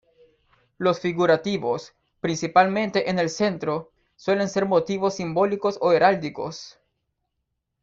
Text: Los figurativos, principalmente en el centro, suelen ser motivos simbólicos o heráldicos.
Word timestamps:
Los 0.79 0.99
figurativos, 0.99 1.93
principalmente 2.21 3.11
en 3.11 3.19
el 3.19 3.29
centro, 3.29 3.91
suelen 4.15 4.49
ser 4.49 4.65
motivos 4.65 5.13
simbólicos 5.13 5.77
o 5.79 5.91
heráldicos. 5.91 6.79